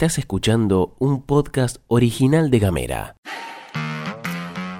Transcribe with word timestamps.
Estás 0.00 0.16
escuchando 0.16 0.94
un 0.98 1.20
podcast 1.20 1.76
original 1.86 2.50
de 2.50 2.58
Gamera. 2.58 3.16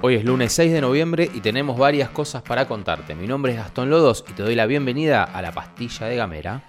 Hoy 0.01 0.15
es 0.15 0.25
lunes 0.25 0.51
6 0.53 0.73
de 0.73 0.81
noviembre 0.81 1.29
y 1.31 1.41
tenemos 1.41 1.77
varias 1.77 2.09
cosas 2.09 2.41
para 2.41 2.67
contarte. 2.67 3.13
Mi 3.13 3.27
nombre 3.27 3.51
es 3.51 3.59
Gastón 3.59 3.91
Lodos 3.91 4.25
y 4.27 4.33
te 4.33 4.41
doy 4.41 4.55
la 4.55 4.65
bienvenida 4.65 5.23
a 5.23 5.43
la 5.43 5.51
pastilla 5.51 6.07
de 6.07 6.15
Gamera. 6.15 6.63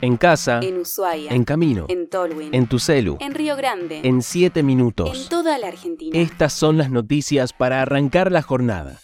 En 0.00 0.16
casa, 0.18 0.60
En 0.62 0.78
Ushuaia. 0.78 1.32
en 1.32 1.42
camino, 1.42 1.86
En 1.88 2.08
Tolwyn. 2.08 2.54
en 2.54 2.68
tu 2.68 2.78
celu, 2.78 3.16
En 3.18 3.34
Río 3.34 3.56
Grande. 3.56 4.02
en 4.04 4.22
7 4.22 4.60
En 4.60 4.66
minutos. 4.66 5.28
toda 5.28 5.58
la 5.58 5.66
Argentina. 5.66 6.16
Estas 6.16 6.52
son 6.52 6.78
las 6.78 6.92
noticias 6.92 7.52
para 7.52 7.82
arrancar 7.82 8.30
la 8.30 8.42
jornada. 8.42 9.00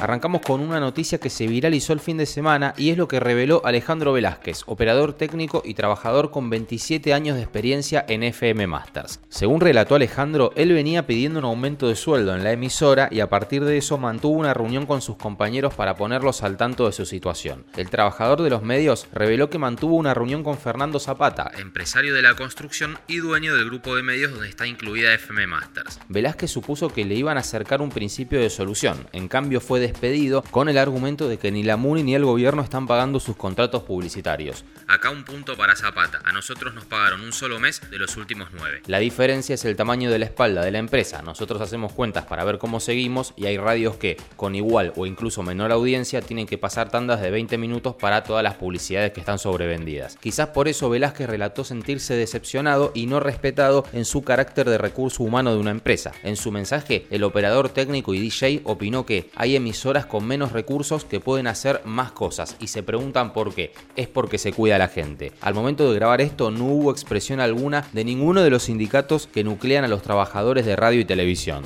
Arrancamos 0.00 0.40
con 0.40 0.62
una 0.62 0.80
noticia 0.80 1.20
que 1.20 1.28
se 1.28 1.46
viralizó 1.46 1.92
el 1.92 2.00
fin 2.00 2.16
de 2.16 2.24
semana 2.24 2.72
y 2.78 2.88
es 2.88 2.96
lo 2.96 3.06
que 3.06 3.20
reveló 3.20 3.60
Alejandro 3.66 4.14
Velázquez, 4.14 4.62
operador 4.64 5.12
técnico 5.12 5.60
y 5.62 5.74
trabajador 5.74 6.30
con 6.30 6.48
27 6.48 7.12
años 7.12 7.36
de 7.36 7.42
experiencia 7.42 8.06
en 8.08 8.22
FM 8.22 8.66
Masters. 8.66 9.20
Según 9.28 9.60
relató 9.60 9.96
Alejandro, 9.96 10.52
él 10.56 10.72
venía 10.72 11.06
pidiendo 11.06 11.38
un 11.40 11.44
aumento 11.44 11.86
de 11.86 11.96
sueldo 11.96 12.34
en 12.34 12.44
la 12.44 12.52
emisora 12.52 13.08
y 13.10 13.20
a 13.20 13.28
partir 13.28 13.62
de 13.62 13.76
eso 13.76 13.98
mantuvo 13.98 14.38
una 14.38 14.54
reunión 14.54 14.86
con 14.86 15.02
sus 15.02 15.16
compañeros 15.16 15.74
para 15.74 15.96
ponerlos 15.96 16.42
al 16.42 16.56
tanto 16.56 16.86
de 16.86 16.92
su 16.92 17.04
situación. 17.04 17.66
El 17.76 17.90
trabajador 17.90 18.40
de 18.40 18.48
los 18.48 18.62
medios 18.62 19.06
reveló 19.12 19.50
que 19.50 19.58
mantuvo 19.58 19.96
una 19.96 20.14
reunión 20.14 20.42
con 20.42 20.56
Fernando 20.56 20.98
Zapata, 20.98 21.52
empresario 21.58 22.14
de 22.14 22.22
la 22.22 22.36
construcción 22.36 22.98
y 23.06 23.18
dueño 23.18 23.54
del 23.54 23.66
grupo 23.66 23.94
de 23.96 24.02
medios 24.02 24.32
donde 24.32 24.48
está 24.48 24.66
incluida 24.66 25.12
FM 25.12 25.46
Masters. 25.46 26.00
Velázquez 26.08 26.50
supuso 26.50 26.88
que 26.88 27.04
le 27.04 27.16
iban 27.16 27.36
a 27.36 27.40
acercar 27.40 27.82
un 27.82 27.90
principio 27.90 28.40
de 28.40 28.48
solución, 28.48 29.06
en 29.12 29.28
cambio 29.28 29.60
fue 29.60 29.89
despedido 29.92 30.42
con 30.50 30.68
el 30.68 30.78
argumento 30.78 31.28
de 31.28 31.38
que 31.38 31.50
ni 31.50 31.62
la 31.62 31.76
MUNI 31.76 32.02
ni 32.02 32.14
el 32.14 32.24
gobierno 32.24 32.62
están 32.62 32.86
pagando 32.86 33.20
sus 33.20 33.36
contratos 33.36 33.82
publicitarios. 33.82 34.64
Acá 34.86 35.10
un 35.10 35.24
punto 35.24 35.56
para 35.56 35.76
Zapata, 35.76 36.20
a 36.24 36.32
nosotros 36.32 36.74
nos 36.74 36.84
pagaron 36.84 37.20
un 37.20 37.32
solo 37.32 37.60
mes 37.60 37.80
de 37.90 37.98
los 37.98 38.16
últimos 38.16 38.48
nueve. 38.52 38.82
La 38.86 38.98
diferencia 38.98 39.54
es 39.54 39.64
el 39.64 39.76
tamaño 39.76 40.10
de 40.10 40.18
la 40.18 40.24
espalda 40.24 40.64
de 40.64 40.70
la 40.70 40.78
empresa, 40.78 41.22
nosotros 41.22 41.60
hacemos 41.60 41.92
cuentas 41.92 42.24
para 42.24 42.44
ver 42.44 42.58
cómo 42.58 42.80
seguimos 42.80 43.34
y 43.36 43.46
hay 43.46 43.56
radios 43.56 43.96
que, 43.96 44.16
con 44.36 44.54
igual 44.54 44.92
o 44.96 45.06
incluso 45.06 45.42
menor 45.42 45.72
audiencia, 45.72 46.22
tienen 46.22 46.46
que 46.46 46.58
pasar 46.58 46.90
tandas 46.90 47.20
de 47.20 47.30
20 47.30 47.58
minutos 47.58 47.94
para 47.94 48.22
todas 48.24 48.42
las 48.42 48.54
publicidades 48.54 49.12
que 49.12 49.20
están 49.20 49.38
sobrevendidas. 49.38 50.16
Quizás 50.20 50.48
por 50.48 50.68
eso 50.68 50.90
Velázquez 50.90 51.28
relató 51.28 51.64
sentirse 51.64 52.14
decepcionado 52.14 52.92
y 52.94 53.06
no 53.06 53.20
respetado 53.20 53.84
en 53.92 54.04
su 54.04 54.22
carácter 54.22 54.68
de 54.68 54.78
recurso 54.78 55.22
humano 55.22 55.52
de 55.52 55.60
una 55.60 55.70
empresa. 55.70 56.12
En 56.22 56.36
su 56.36 56.50
mensaje, 56.50 57.06
el 57.10 57.24
operador 57.24 57.68
técnico 57.68 58.14
y 58.14 58.20
DJ 58.20 58.62
opinó 58.64 59.06
que 59.06 59.30
hay 59.36 59.56
emisoras 59.56 59.79
con 60.06 60.26
menos 60.26 60.52
recursos 60.52 61.04
que 61.04 61.20
pueden 61.20 61.46
hacer 61.46 61.80
más 61.84 62.12
cosas 62.12 62.56
y 62.60 62.66
se 62.66 62.82
preguntan 62.82 63.32
por 63.32 63.54
qué. 63.54 63.72
Es 63.96 64.08
porque 64.08 64.36
se 64.36 64.52
cuida 64.52 64.76
a 64.76 64.78
la 64.78 64.88
gente. 64.88 65.32
Al 65.40 65.54
momento 65.54 65.88
de 65.88 65.94
grabar 65.96 66.20
esto 66.20 66.50
no 66.50 66.66
hubo 66.66 66.90
expresión 66.90 67.40
alguna 67.40 67.86
de 67.92 68.04
ninguno 68.04 68.42
de 68.42 68.50
los 68.50 68.64
sindicatos 68.64 69.26
que 69.26 69.42
nuclean 69.42 69.84
a 69.84 69.88
los 69.88 70.02
trabajadores 70.02 70.66
de 70.66 70.76
radio 70.76 71.00
y 71.00 71.06
televisión. 71.06 71.64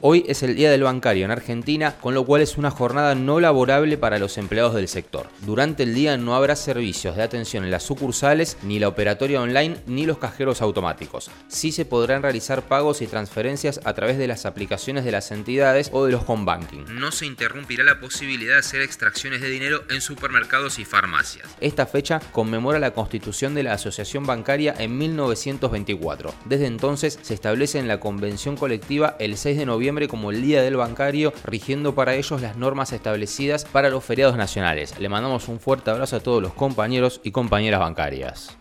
Hoy 0.00 0.24
es 0.28 0.44
el 0.44 0.54
Día 0.54 0.70
del 0.70 0.84
Bancario 0.84 1.24
en 1.24 1.32
Argentina, 1.32 1.96
con 2.00 2.14
lo 2.14 2.24
cual 2.24 2.40
es 2.40 2.56
una 2.56 2.70
jornada 2.70 3.16
no 3.16 3.40
laborable 3.40 3.96
para 3.96 4.20
los 4.20 4.38
empleados 4.38 4.76
del 4.76 4.86
sector. 4.86 5.28
Durante 5.40 5.82
el 5.82 5.92
día 5.92 6.16
no 6.16 6.36
habrá 6.36 6.54
servicios 6.54 7.16
de 7.16 7.24
atención 7.24 7.64
en 7.64 7.72
las 7.72 7.82
sucursales, 7.82 8.58
ni 8.62 8.78
la 8.78 8.86
operatoria 8.86 9.42
online, 9.42 9.78
ni 9.86 10.06
los 10.06 10.18
cajeros 10.18 10.62
automáticos. 10.62 11.32
Sí 11.48 11.72
se 11.72 11.84
podrán 11.84 12.22
realizar 12.22 12.62
pagos 12.62 13.02
y 13.02 13.08
transferencias 13.08 13.80
a 13.82 13.92
través 13.94 14.18
de 14.18 14.28
las 14.28 14.46
aplicaciones 14.46 15.04
de 15.04 15.10
las 15.10 15.32
entidades 15.32 15.90
o 15.92 16.04
de 16.04 16.12
los 16.12 16.22
home 16.28 16.44
banking. 16.44 16.84
No 16.90 17.10
se 17.10 17.26
interrumpirá 17.26 17.82
la 17.82 17.98
posibilidad 17.98 18.52
de 18.52 18.60
hacer 18.60 18.82
extracciones 18.82 19.40
de 19.40 19.50
dinero 19.50 19.82
en 19.90 20.00
supermercados 20.00 20.78
y 20.78 20.84
farmacias. 20.84 21.48
Esta 21.60 21.86
fecha 21.86 22.20
conmemora 22.30 22.78
la 22.78 22.92
constitución 22.92 23.52
de 23.56 23.64
la 23.64 23.72
Asociación 23.72 24.24
Bancaria 24.24 24.76
en 24.78 24.96
1924. 24.96 26.32
Desde 26.44 26.66
entonces 26.66 27.18
se 27.20 27.34
establece 27.34 27.80
en 27.80 27.88
la 27.88 27.98
convención 27.98 28.56
colectiva 28.56 29.16
el 29.18 29.36
6 29.36 29.58
de 29.58 29.66
noviembre 29.66 29.87
como 30.08 30.30
el 30.30 30.42
Día 30.42 30.62
del 30.62 30.76
Bancario, 30.76 31.32
rigiendo 31.44 31.94
para 31.94 32.14
ellos 32.14 32.40
las 32.40 32.56
normas 32.56 32.92
establecidas 32.92 33.64
para 33.64 33.90
los 33.90 34.04
feriados 34.04 34.36
nacionales. 34.36 34.98
Le 34.98 35.08
mandamos 35.08 35.48
un 35.48 35.60
fuerte 35.60 35.90
abrazo 35.90 36.16
a 36.16 36.20
todos 36.20 36.42
los 36.42 36.52
compañeros 36.52 37.20
y 37.24 37.30
compañeras 37.30 37.80
bancarias 37.80 38.58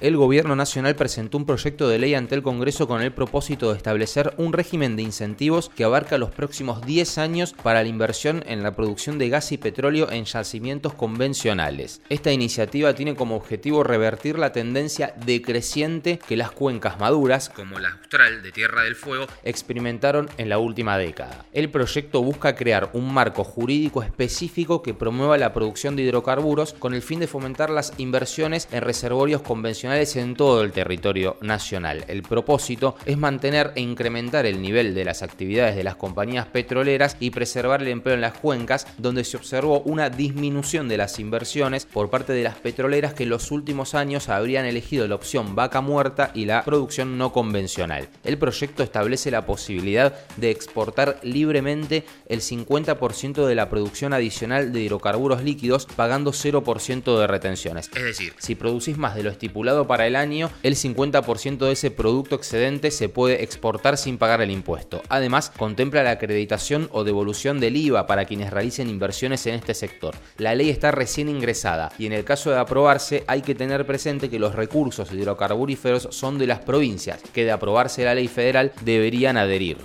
el 0.00 0.16
Gobierno 0.16 0.56
Nacional 0.56 0.96
presentó 0.96 1.38
un 1.38 1.46
proyecto 1.46 1.88
de 1.88 1.98
ley 1.98 2.14
ante 2.14 2.34
el 2.34 2.42
Congreso 2.42 2.88
con 2.88 3.00
el 3.00 3.12
propósito 3.12 3.70
de 3.70 3.76
establecer 3.76 4.34
un 4.38 4.52
régimen 4.52 4.96
de 4.96 5.02
incentivos 5.02 5.70
que 5.74 5.84
abarca 5.84 6.18
los 6.18 6.30
próximos 6.30 6.84
10 6.84 7.18
años 7.18 7.54
para 7.62 7.82
la 7.82 7.88
inversión 7.88 8.42
en 8.46 8.62
la 8.62 8.74
producción 8.74 9.18
de 9.18 9.28
gas 9.28 9.52
y 9.52 9.58
petróleo 9.58 10.10
en 10.10 10.24
yacimientos 10.24 10.94
convencionales. 10.94 12.02
Esta 12.08 12.32
iniciativa 12.32 12.94
tiene 12.94 13.14
como 13.14 13.36
objetivo 13.36 13.84
revertir 13.84 14.38
la 14.38 14.52
tendencia 14.52 15.14
decreciente 15.24 16.18
que 16.18 16.36
las 16.36 16.50
cuencas 16.50 16.98
maduras, 16.98 17.48
como 17.48 17.78
la 17.78 17.92
austral 17.92 18.42
de 18.42 18.50
Tierra 18.50 18.82
del 18.82 18.96
Fuego, 18.96 19.26
experimentaron 19.44 20.28
en 20.38 20.48
la 20.48 20.58
última 20.58 20.98
década. 20.98 21.46
El 21.52 21.70
proyecto 21.70 22.20
busca 22.20 22.56
crear 22.56 22.90
un 22.94 23.14
marco 23.14 23.44
jurídico 23.44 24.02
específico 24.02 24.82
que 24.82 24.92
promueva 24.92 25.38
la 25.38 25.52
producción 25.52 25.94
de 25.94 26.02
hidrocarburos 26.02 26.72
con 26.72 26.94
el 26.94 27.02
fin 27.02 27.20
de 27.20 27.28
fomentar 27.28 27.70
las 27.70 27.92
inversiones 27.98 28.68
en 28.72 28.82
reservorios 28.82 29.42
convencionales 29.42 29.83
en 29.84 30.34
todo 30.34 30.62
el 30.62 30.72
territorio 30.72 31.36
nacional. 31.42 32.06
El 32.08 32.22
propósito 32.22 32.96
es 33.04 33.18
mantener 33.18 33.72
e 33.74 33.82
incrementar 33.82 34.46
el 34.46 34.62
nivel 34.62 34.94
de 34.94 35.04
las 35.04 35.22
actividades 35.22 35.76
de 35.76 35.84
las 35.84 35.96
compañías 35.96 36.46
petroleras 36.46 37.18
y 37.20 37.30
preservar 37.30 37.82
el 37.82 37.88
empleo 37.88 38.14
en 38.14 38.22
las 38.22 38.32
cuencas, 38.32 38.86
donde 38.96 39.24
se 39.24 39.36
observó 39.36 39.80
una 39.80 40.08
disminución 40.08 40.88
de 40.88 40.96
las 40.96 41.18
inversiones 41.18 41.84
por 41.84 42.08
parte 42.08 42.32
de 42.32 42.44
las 42.44 42.54
petroleras 42.54 43.12
que 43.12 43.24
en 43.24 43.28
los 43.28 43.50
últimos 43.50 43.94
años 43.94 44.30
habrían 44.30 44.64
elegido 44.64 45.06
la 45.06 45.16
opción 45.16 45.54
vaca 45.54 45.82
muerta 45.82 46.30
y 46.32 46.46
la 46.46 46.64
producción 46.64 47.18
no 47.18 47.32
convencional. 47.32 48.08
El 48.24 48.38
proyecto 48.38 48.82
establece 48.82 49.30
la 49.30 49.44
posibilidad 49.44 50.14
de 50.38 50.50
exportar 50.50 51.20
libremente 51.22 52.04
el 52.26 52.40
50% 52.40 53.46
de 53.46 53.54
la 53.54 53.68
producción 53.68 54.14
adicional 54.14 54.72
de 54.72 54.80
hidrocarburos 54.80 55.42
líquidos 55.42 55.86
pagando 55.94 56.32
0% 56.32 57.18
de 57.18 57.26
retenciones. 57.26 57.90
Es 57.94 58.02
decir, 58.02 58.32
si 58.38 58.54
producís 58.54 58.96
más 58.96 59.14
de 59.14 59.24
lo 59.24 59.30
estipulado 59.30 59.73
para 59.82 60.06
el 60.06 60.14
año, 60.14 60.50
el 60.62 60.76
50% 60.76 61.58
de 61.58 61.72
ese 61.72 61.90
producto 61.90 62.36
excedente 62.36 62.92
se 62.92 63.08
puede 63.08 63.42
exportar 63.42 63.98
sin 63.98 64.16
pagar 64.16 64.40
el 64.40 64.52
impuesto. 64.52 65.02
Además, 65.08 65.50
contempla 65.56 66.04
la 66.04 66.12
acreditación 66.12 66.88
o 66.92 67.02
devolución 67.02 67.58
del 67.58 67.76
IVA 67.76 68.06
para 68.06 68.24
quienes 68.24 68.52
realicen 68.52 68.88
inversiones 68.88 69.44
en 69.46 69.56
este 69.56 69.74
sector. 69.74 70.14
La 70.38 70.54
ley 70.54 70.70
está 70.70 70.92
recién 70.92 71.28
ingresada 71.28 71.90
y 71.98 72.06
en 72.06 72.12
el 72.12 72.24
caso 72.24 72.50
de 72.50 72.58
aprobarse 72.58 73.24
hay 73.26 73.42
que 73.42 73.54
tener 73.56 73.84
presente 73.84 74.30
que 74.30 74.38
los 74.38 74.54
recursos 74.54 75.12
hidrocarburíferos 75.12 76.08
son 76.10 76.38
de 76.38 76.46
las 76.46 76.60
provincias, 76.60 77.20
que 77.32 77.44
de 77.44 77.52
aprobarse 77.52 78.04
la 78.04 78.14
ley 78.14 78.28
federal 78.28 78.72
deberían 78.82 79.36
adherir. 79.36 79.78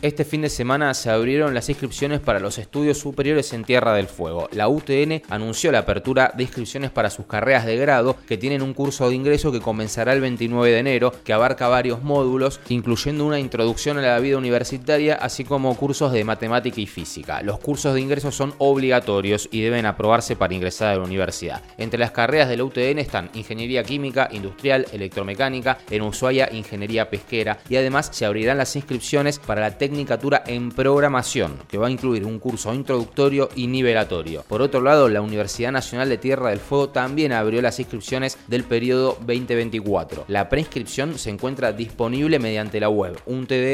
Este 0.00 0.24
fin 0.24 0.42
de 0.42 0.48
semana 0.48 0.94
se 0.94 1.10
abrieron 1.10 1.54
las 1.54 1.68
inscripciones 1.68 2.20
para 2.20 2.38
los 2.38 2.58
estudios 2.58 2.98
superiores 2.98 3.52
en 3.52 3.64
Tierra 3.64 3.94
del 3.94 4.06
Fuego. 4.06 4.48
La 4.52 4.68
UTN 4.68 5.22
anunció 5.28 5.72
la 5.72 5.80
apertura 5.80 6.32
de 6.36 6.44
inscripciones 6.44 6.92
para 6.92 7.10
sus 7.10 7.26
carreras 7.26 7.66
de 7.66 7.76
grado 7.76 8.14
que 8.28 8.36
tienen 8.36 8.62
un 8.62 8.74
curso 8.74 9.08
de 9.08 9.16
ingreso 9.16 9.50
que 9.50 9.60
comenzará 9.60 10.12
el 10.12 10.20
29 10.20 10.70
de 10.70 10.78
enero, 10.78 11.12
que 11.24 11.32
abarca 11.32 11.66
varios 11.66 12.00
módulos, 12.04 12.60
incluyendo 12.68 13.26
una 13.26 13.40
introducción 13.40 13.98
a 13.98 14.02
la 14.02 14.20
vida 14.20 14.38
universitaria, 14.38 15.16
así 15.16 15.42
como 15.42 15.76
cursos 15.76 16.12
de 16.12 16.22
matemática 16.22 16.80
y 16.80 16.86
física. 16.86 17.42
Los 17.42 17.58
cursos 17.58 17.92
de 17.92 18.00
ingreso 18.00 18.30
son 18.30 18.54
obligatorios 18.58 19.48
y 19.50 19.62
deben 19.62 19.84
aprobarse 19.84 20.36
para 20.36 20.54
ingresar 20.54 20.94
a 20.94 20.98
la 20.98 21.04
universidad. 21.04 21.60
Entre 21.76 21.98
las 21.98 22.12
carreras 22.12 22.48
de 22.48 22.56
la 22.56 22.62
UTN 22.62 23.00
están 23.00 23.30
Ingeniería 23.34 23.82
Química, 23.82 24.28
Industrial, 24.30 24.86
Electromecánica, 24.92 25.78
en 25.90 26.02
Ushuaia 26.02 26.48
Ingeniería 26.52 27.10
Pesquera 27.10 27.58
y 27.68 27.74
además 27.74 28.10
se 28.12 28.26
abrirán 28.26 28.58
las 28.58 28.76
inscripciones 28.76 29.40
para 29.40 29.62
la 29.62 29.76
Tecnicatura 29.88 30.44
en 30.46 30.70
Programación, 30.70 31.54
que 31.66 31.78
va 31.78 31.86
a 31.86 31.90
incluir 31.90 32.26
un 32.26 32.38
curso 32.38 32.74
introductorio 32.74 33.48
y 33.56 33.68
nivelatorio. 33.68 34.44
Por 34.46 34.60
otro 34.60 34.82
lado, 34.82 35.08
la 35.08 35.22
Universidad 35.22 35.72
Nacional 35.72 36.10
de 36.10 36.18
Tierra 36.18 36.50
del 36.50 36.58
Fuego 36.58 36.90
también 36.90 37.32
abrió 37.32 37.62
las 37.62 37.80
inscripciones 37.80 38.36
del 38.48 38.64
periodo 38.64 39.16
2024. 39.20 40.26
La 40.28 40.50
preinscripción 40.50 41.18
se 41.18 41.30
encuentra 41.30 41.72
disponible 41.72 42.38
mediante 42.38 42.80
la 42.80 42.90
web 42.90 43.18
untdf.edu.ar. 43.24 43.72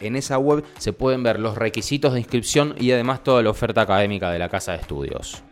En 0.00 0.16
esa 0.16 0.38
web 0.38 0.64
se 0.76 0.92
pueden 0.92 1.22
ver 1.22 1.38
los 1.38 1.56
requisitos 1.56 2.12
de 2.12 2.18
inscripción 2.18 2.74
y 2.80 2.90
además 2.90 3.22
toda 3.22 3.44
la 3.44 3.50
oferta 3.50 3.82
académica 3.82 4.32
de 4.32 4.40
la 4.40 4.48
Casa 4.48 4.72
de 4.72 4.78
Estudios. 4.78 5.44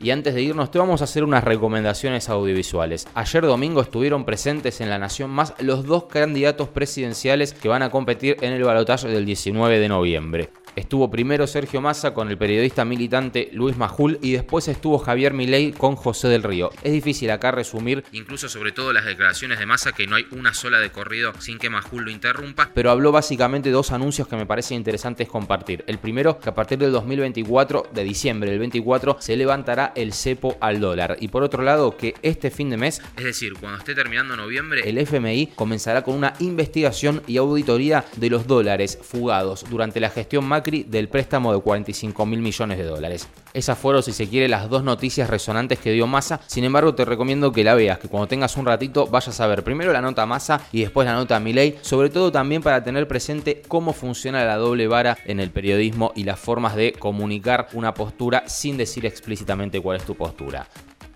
Y 0.00 0.10
antes 0.10 0.32
de 0.32 0.42
irnos 0.42 0.70
te 0.70 0.78
vamos 0.78 1.00
a 1.00 1.04
hacer 1.04 1.24
unas 1.24 1.42
recomendaciones 1.42 2.28
audiovisuales. 2.28 3.08
Ayer 3.14 3.42
domingo 3.42 3.80
estuvieron 3.80 4.24
presentes 4.24 4.80
en 4.80 4.90
La 4.90 4.98
Nación 4.98 5.28
Más 5.30 5.54
los 5.58 5.86
dos 5.86 6.04
candidatos 6.04 6.68
presidenciales 6.68 7.52
que 7.52 7.68
van 7.68 7.82
a 7.82 7.90
competir 7.90 8.36
en 8.42 8.52
el 8.52 8.62
balotaje 8.62 9.08
del 9.08 9.26
19 9.26 9.80
de 9.80 9.88
noviembre. 9.88 10.50
Estuvo 10.78 11.10
primero 11.10 11.48
Sergio 11.48 11.80
Massa 11.80 12.14
con 12.14 12.30
el 12.30 12.38
periodista 12.38 12.84
militante 12.84 13.48
Luis 13.52 13.76
Majul 13.76 14.16
y 14.22 14.30
después 14.30 14.68
estuvo 14.68 15.00
Javier 15.00 15.34
Milei 15.34 15.72
con 15.72 15.96
José 15.96 16.28
del 16.28 16.44
Río. 16.44 16.70
Es 16.84 16.92
difícil 16.92 17.32
acá 17.32 17.50
resumir, 17.50 18.04
incluso 18.12 18.48
sobre 18.48 18.70
todo 18.70 18.92
las 18.92 19.04
declaraciones 19.04 19.58
de 19.58 19.66
Massa, 19.66 19.90
que 19.90 20.06
no 20.06 20.14
hay 20.14 20.26
una 20.30 20.54
sola 20.54 20.78
de 20.78 20.92
corrido 20.92 21.32
sin 21.40 21.58
que 21.58 21.68
Majul 21.68 22.04
lo 22.04 22.12
interrumpa, 22.12 22.70
pero 22.74 22.92
habló 22.92 23.10
básicamente 23.10 23.72
dos 23.72 23.90
anuncios 23.90 24.28
que 24.28 24.36
me 24.36 24.46
parecen 24.46 24.76
interesantes 24.76 25.26
compartir. 25.26 25.82
El 25.88 25.98
primero, 25.98 26.38
que 26.38 26.48
a 26.48 26.54
partir 26.54 26.78
del 26.78 26.92
2024, 26.92 27.88
de 27.92 28.04
diciembre 28.04 28.50
del 28.52 28.60
24, 28.60 29.16
se 29.18 29.36
levantará 29.36 29.92
el 29.96 30.12
cepo 30.12 30.58
al 30.60 30.78
dólar. 30.78 31.16
Y 31.18 31.26
por 31.26 31.42
otro 31.42 31.64
lado, 31.64 31.96
que 31.96 32.14
este 32.22 32.52
fin 32.52 32.70
de 32.70 32.76
mes, 32.76 33.02
es 33.16 33.24
decir, 33.24 33.54
cuando 33.54 33.78
esté 33.78 33.96
terminando 33.96 34.36
noviembre, 34.36 34.88
el 34.88 34.98
FMI 34.98 35.48
comenzará 35.56 36.04
con 36.04 36.14
una 36.14 36.34
investigación 36.38 37.20
y 37.26 37.38
auditoría 37.38 38.04
de 38.14 38.30
los 38.30 38.46
dólares 38.46 38.96
fugados 39.02 39.64
durante 39.68 39.98
la 39.98 40.10
gestión 40.10 40.46
Del 40.68 41.08
préstamo 41.08 41.54
de 41.54 41.60
45 41.60 42.26
mil 42.26 42.40
millones 42.40 42.76
de 42.76 42.84
dólares. 42.84 43.26
Esas 43.54 43.78
fueron, 43.78 44.02
si 44.02 44.12
se 44.12 44.28
quiere, 44.28 44.48
las 44.48 44.68
dos 44.68 44.84
noticias 44.84 45.30
resonantes 45.30 45.78
que 45.78 45.92
dio 45.92 46.06
Massa. 46.06 46.40
Sin 46.46 46.64
embargo, 46.64 46.94
te 46.94 47.06
recomiendo 47.06 47.52
que 47.52 47.64
la 47.64 47.74
veas, 47.74 47.98
que 47.98 48.08
cuando 48.08 48.28
tengas 48.28 48.56
un 48.58 48.66
ratito 48.66 49.06
vayas 49.06 49.40
a 49.40 49.46
ver 49.46 49.64
primero 49.64 49.92
la 49.92 50.02
nota 50.02 50.26
Massa 50.26 50.60
y 50.70 50.82
después 50.82 51.06
la 51.06 51.14
nota 51.14 51.40
Milei, 51.40 51.78
sobre 51.80 52.10
todo 52.10 52.30
también 52.30 52.62
para 52.62 52.84
tener 52.84 53.08
presente 53.08 53.62
cómo 53.66 53.94
funciona 53.94 54.44
la 54.44 54.56
doble 54.56 54.88
vara 54.88 55.16
en 55.24 55.40
el 55.40 55.50
periodismo 55.50 56.12
y 56.14 56.24
las 56.24 56.38
formas 56.38 56.76
de 56.76 56.92
comunicar 56.92 57.68
una 57.72 57.94
postura 57.94 58.44
sin 58.46 58.76
decir 58.76 59.06
explícitamente 59.06 59.80
cuál 59.80 59.96
es 59.96 60.04
tu 60.04 60.14
postura. 60.14 60.68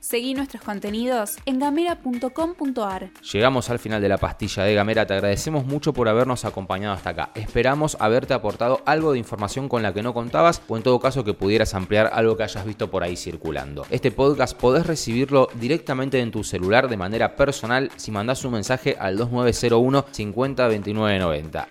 Seguí 0.03 0.35
nuestros 0.35 0.65
contenidos 0.65 1.37
en 1.47 1.61
gamera.com.ar. 1.61 3.11
Llegamos 3.33 3.71
al 3.71 3.79
final 3.79 4.03
de 4.03 4.09
la 4.09 4.19
pastilla 4.19 4.65
de 4.65 4.75
Gamera, 4.75 5.07
te 5.07 5.15
agradecemos 5.15 5.65
mucho 5.65 5.93
por 5.93 6.09
habernos 6.09 6.45
acompañado 6.45 6.93
hasta 6.93 7.11
acá. 7.11 7.31
Esperamos 7.37 7.97
haberte 8.01 8.35
aportado 8.35 8.83
algo 8.85 9.13
de 9.13 9.21
información 9.21 9.69
con 9.69 9.81
la 9.85 9.95
que 9.95 10.03
no 10.03 10.13
contabas 10.13 10.61
o 10.67 10.77
en 10.77 10.83
todo 10.83 10.99
caso 10.99 11.23
que 11.23 11.35
pudieras 11.35 11.75
ampliar 11.75 12.11
algo 12.13 12.37
que 12.37 12.43
hayas 12.43 12.67
visto 12.67 12.91
por 12.91 13.05
ahí 13.05 13.17
circulando. 13.17 13.87
Este 13.91 14.11
podcast 14.11 14.59
podés 14.59 14.87
recibirlo 14.87 15.47
directamente 15.61 16.19
en 16.19 16.33
tu 16.33 16.43
celular 16.43 16.89
de 16.89 16.97
manera 16.97 17.37
personal 17.37 17.89
si 17.95 18.11
mandás 18.11 18.45
un 18.45 18.55
mensaje 18.55 18.97
al 18.99 19.17
2901 19.17 20.07
50 20.11 20.69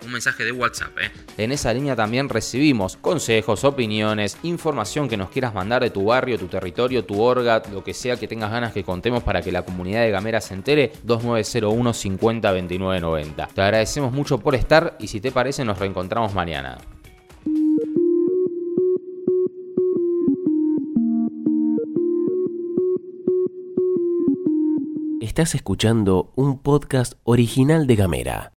Un 0.04 0.10
mensaje 0.10 0.44
de 0.44 0.52
WhatsApp, 0.52 0.96
¿eh? 1.00 1.10
En 1.36 1.52
esa 1.52 1.74
línea 1.74 1.94
también 1.94 2.30
recibimos 2.30 2.96
consejos, 2.96 3.64
opiniones, 3.64 4.38
información 4.42 5.06
que 5.06 5.18
nos 5.18 5.28
quieras 5.28 5.52
mandar 5.52 5.82
de 5.82 5.90
tu 5.90 6.06
barrio, 6.06 6.38
tu 6.38 6.46
territorio, 6.46 7.04
tu 7.04 7.20
orga, 7.20 7.62
lo 7.70 7.84
que 7.84 7.92
sea 7.92 8.16
que 8.22 8.28
tengas 8.28 8.52
ganas 8.52 8.72
que 8.72 8.84
contemos 8.84 9.24
para 9.24 9.42
que 9.42 9.50
la 9.50 9.62
comunidad 9.62 10.02
de 10.02 10.12
Gamera 10.12 10.40
se 10.40 10.54
entere, 10.54 10.92
2901 11.02 11.92
50 11.92 12.52
29 12.52 13.00
90. 13.00 13.46
Te 13.48 13.62
agradecemos 13.62 14.12
mucho 14.12 14.38
por 14.38 14.54
estar 14.54 14.96
y 15.00 15.08
si 15.08 15.20
te 15.20 15.32
parece 15.32 15.64
nos 15.64 15.80
reencontramos 15.80 16.32
mañana. 16.32 16.78
Estás 25.20 25.56
escuchando 25.56 26.30
un 26.36 26.60
podcast 26.60 27.14
original 27.24 27.88
de 27.88 27.96
Gamera. 27.96 28.50